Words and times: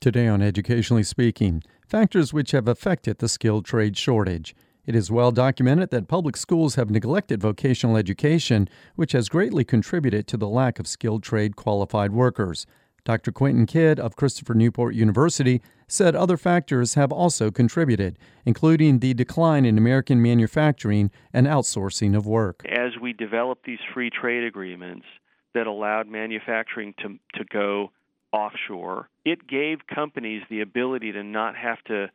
Today 0.00 0.28
on 0.28 0.42
Educationally 0.42 1.02
Speaking, 1.02 1.60
factors 1.88 2.32
which 2.32 2.52
have 2.52 2.68
affected 2.68 3.18
the 3.18 3.28
skilled 3.28 3.64
trade 3.64 3.96
shortage. 3.96 4.54
It 4.86 4.94
is 4.94 5.10
well 5.10 5.32
documented 5.32 5.90
that 5.90 6.06
public 6.06 6.36
schools 6.36 6.76
have 6.76 6.88
neglected 6.88 7.42
vocational 7.42 7.96
education, 7.96 8.68
which 8.94 9.10
has 9.10 9.28
greatly 9.28 9.64
contributed 9.64 10.28
to 10.28 10.36
the 10.36 10.46
lack 10.46 10.78
of 10.78 10.86
skilled 10.86 11.24
trade 11.24 11.56
qualified 11.56 12.12
workers. 12.12 12.64
Dr. 13.04 13.32
Quentin 13.32 13.66
Kidd 13.66 13.98
of 13.98 14.14
Christopher 14.14 14.54
Newport 14.54 14.94
University 14.94 15.60
said 15.88 16.14
other 16.14 16.36
factors 16.36 16.94
have 16.94 17.10
also 17.10 17.50
contributed, 17.50 18.20
including 18.46 19.00
the 19.00 19.14
decline 19.14 19.64
in 19.64 19.76
American 19.76 20.22
manufacturing 20.22 21.10
and 21.32 21.48
outsourcing 21.48 22.16
of 22.16 22.24
work. 22.24 22.62
As 22.66 22.92
we 23.02 23.12
developed 23.14 23.66
these 23.66 23.80
free 23.92 24.10
trade 24.10 24.44
agreements 24.44 25.06
that 25.54 25.66
allowed 25.66 26.06
manufacturing 26.06 26.94
to, 26.98 27.18
to 27.34 27.44
go 27.52 27.90
offshore, 28.32 29.08
it 29.24 29.48
gave 29.48 29.78
companies 29.92 30.42
the 30.50 30.60
ability 30.60 31.12
to 31.12 31.22
not 31.22 31.56
have 31.56 31.82
to 31.84 32.10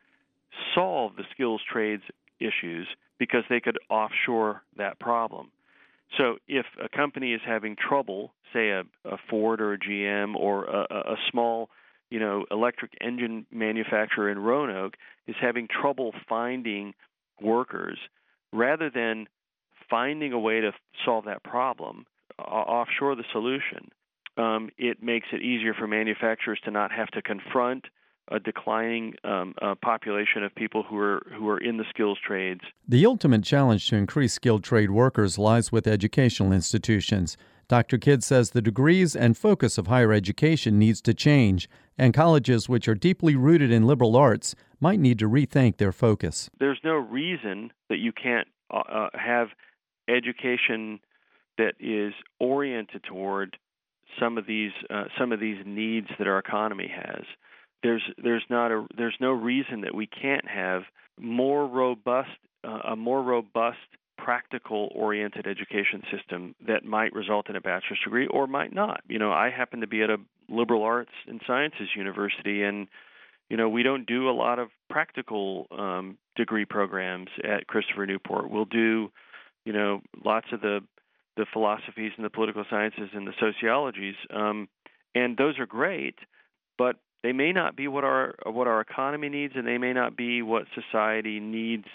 solve 0.74 1.16
the 1.16 1.24
skills 1.32 1.60
trades 1.70 2.02
issues 2.40 2.86
because 3.18 3.44
they 3.48 3.60
could 3.60 3.78
offshore 3.88 4.62
that 4.76 4.98
problem. 4.98 5.50
So 6.18 6.36
if 6.46 6.66
a 6.82 6.88
company 6.88 7.32
is 7.32 7.40
having 7.44 7.76
trouble, 7.76 8.32
say 8.52 8.70
a, 8.70 8.82
a 9.04 9.16
Ford 9.28 9.60
or 9.60 9.72
a 9.72 9.78
GM 9.78 10.36
or 10.36 10.64
a, 10.64 10.82
a 10.90 11.16
small, 11.30 11.70
you 12.10 12.20
know, 12.20 12.44
electric 12.50 12.92
engine 13.00 13.46
manufacturer 13.50 14.30
in 14.30 14.38
Roanoke 14.38 14.94
is 15.26 15.34
having 15.40 15.66
trouble 15.68 16.12
finding 16.28 16.94
workers, 17.40 17.98
rather 18.52 18.90
than 18.90 19.26
finding 19.90 20.32
a 20.32 20.38
way 20.38 20.60
to 20.60 20.72
solve 21.04 21.24
that 21.24 21.42
problem, 21.42 22.06
offshore 22.38 23.16
the 23.16 23.24
solution 23.32 23.90
um, 24.36 24.70
it 24.78 25.02
makes 25.02 25.28
it 25.32 25.42
easier 25.42 25.74
for 25.74 25.86
manufacturers 25.86 26.58
to 26.64 26.70
not 26.70 26.90
have 26.92 27.08
to 27.08 27.22
confront 27.22 27.86
a 28.28 28.40
declining 28.40 29.14
um, 29.22 29.54
uh, 29.60 29.74
population 29.82 30.42
of 30.42 30.54
people 30.54 30.82
who 30.82 30.98
are 30.98 31.22
who 31.36 31.48
are 31.48 31.58
in 31.58 31.76
the 31.76 31.84
skills 31.90 32.18
trades. 32.26 32.62
The 32.88 33.04
ultimate 33.04 33.44
challenge 33.44 33.88
to 33.88 33.96
increase 33.96 34.32
skilled 34.32 34.64
trade 34.64 34.90
workers 34.90 35.38
lies 35.38 35.70
with 35.70 35.86
educational 35.86 36.52
institutions. 36.52 37.36
Dr. 37.68 37.98
Kidd 37.98 38.22
says 38.22 38.50
the 38.50 38.62
degrees 38.62 39.16
and 39.16 39.36
focus 39.36 39.78
of 39.78 39.86
higher 39.86 40.12
education 40.12 40.78
needs 40.78 41.00
to 41.02 41.14
change, 41.14 41.68
and 41.96 42.12
colleges 42.12 42.68
which 42.68 42.88
are 42.88 42.94
deeply 42.94 43.36
rooted 43.36 43.70
in 43.70 43.86
liberal 43.86 44.16
arts 44.16 44.54
might 44.80 45.00
need 45.00 45.18
to 45.18 45.28
rethink 45.28 45.76
their 45.76 45.92
focus. 45.92 46.50
There's 46.58 46.80
no 46.84 46.94
reason 46.94 47.72
that 47.88 47.98
you 47.98 48.12
can't 48.12 48.48
uh, 48.70 48.82
uh 48.90 49.08
have 49.14 49.48
education 50.08 51.00
that 51.56 51.74
is 51.78 52.12
oriented 52.40 53.02
toward 53.04 53.56
some 54.18 54.38
of 54.38 54.46
these 54.46 54.72
uh, 54.90 55.04
some 55.18 55.32
of 55.32 55.40
these 55.40 55.58
needs 55.64 56.08
that 56.18 56.26
our 56.26 56.38
economy 56.38 56.90
has. 56.94 57.24
There's 57.82 58.02
there's 58.22 58.44
not 58.48 58.70
a 58.70 58.86
there's 58.96 59.16
no 59.20 59.32
reason 59.32 59.82
that 59.82 59.94
we 59.94 60.06
can't 60.06 60.48
have 60.48 60.82
more 61.18 61.66
robust 61.66 62.30
uh, 62.64 62.92
a 62.92 62.96
more 62.96 63.22
robust 63.22 63.78
practical 64.16 64.90
oriented 64.94 65.46
education 65.46 66.02
system 66.10 66.54
that 66.66 66.84
might 66.84 67.12
result 67.12 67.50
in 67.50 67.56
a 67.56 67.60
bachelor's 67.60 67.98
degree 68.04 68.26
or 68.28 68.46
might 68.46 68.72
not. 68.72 69.00
You 69.08 69.18
know, 69.18 69.32
I 69.32 69.50
happen 69.50 69.80
to 69.80 69.86
be 69.86 70.02
at 70.02 70.10
a 70.10 70.16
liberal 70.48 70.82
arts 70.82 71.12
and 71.26 71.40
sciences 71.46 71.88
university 71.96 72.62
and 72.62 72.86
you 73.50 73.56
know, 73.56 73.68
we 73.68 73.82
don't 73.82 74.06
do 74.06 74.28
a 74.28 74.32
lot 74.32 74.58
of 74.58 74.70
practical 74.88 75.66
um, 75.70 76.18
degree 76.36 76.64
programs 76.64 77.28
at 77.44 77.66
Christopher 77.66 78.06
Newport. 78.06 78.50
We'll 78.50 78.64
do, 78.64 79.12
you 79.64 79.72
know, 79.72 80.00
lots 80.24 80.46
of 80.52 80.60
the 80.60 80.80
the 81.36 81.46
philosophies 81.52 82.12
and 82.16 82.24
the 82.24 82.30
political 82.30 82.64
sciences 82.70 83.10
and 83.12 83.26
the 83.26 83.32
sociologies, 83.40 84.14
um, 84.32 84.68
and 85.14 85.36
those 85.36 85.58
are 85.58 85.66
great, 85.66 86.16
but 86.78 86.96
they 87.22 87.32
may 87.32 87.52
not 87.52 87.76
be 87.76 87.88
what 87.88 88.04
our 88.04 88.34
what 88.44 88.66
our 88.66 88.80
economy 88.80 89.28
needs, 89.28 89.54
and 89.56 89.66
they 89.66 89.78
may 89.78 89.92
not 89.92 90.16
be 90.16 90.42
what 90.42 90.64
society 90.74 91.40
needs 91.40 91.86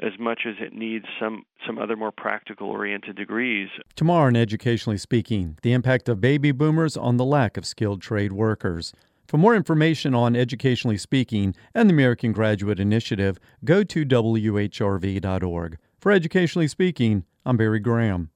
as 0.00 0.12
much 0.18 0.40
as 0.46 0.54
it 0.60 0.72
needs 0.72 1.04
some 1.20 1.44
some 1.66 1.78
other 1.78 1.96
more 1.96 2.12
practical 2.12 2.68
oriented 2.68 3.16
degrees. 3.16 3.68
Tomorrow 3.94 4.28
in 4.28 4.36
Educationally 4.36 4.98
Speaking, 4.98 5.58
the 5.62 5.72
impact 5.72 6.08
of 6.08 6.20
baby 6.20 6.52
boomers 6.52 6.96
on 6.96 7.16
the 7.16 7.24
lack 7.24 7.56
of 7.56 7.66
skilled 7.66 8.02
trade 8.02 8.32
workers. 8.32 8.92
For 9.26 9.38
more 9.38 9.56
information 9.56 10.14
on 10.14 10.36
Educationally 10.36 10.98
Speaking 10.98 11.54
and 11.74 11.88
the 11.88 11.94
American 11.94 12.32
Graduate 12.32 12.78
Initiative, 12.78 13.38
go 13.64 13.82
to 13.82 14.04
WHRV.org. 14.04 15.78
For 15.98 16.12
Educationally 16.12 16.68
Speaking, 16.68 17.24
I'm 17.46 17.56
Barry 17.56 17.80
Graham. 17.80 18.30